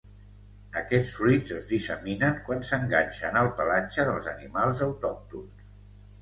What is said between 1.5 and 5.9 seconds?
es disseminen quan s'enganxen al pelatge dels animals autòctons.